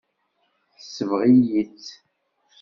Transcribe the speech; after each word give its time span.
Tesbeɣ-iyi-tt. 0.79 1.87